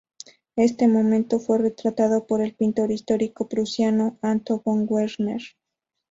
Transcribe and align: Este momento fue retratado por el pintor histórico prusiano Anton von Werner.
Este 0.55 0.87
momento 0.87 1.39
fue 1.39 1.59
retratado 1.59 2.25
por 2.25 2.41
el 2.41 2.55
pintor 2.55 2.89
histórico 2.91 3.47
prusiano 3.47 4.17
Anton 4.23 4.59
von 4.65 4.87
Werner. 4.89 5.43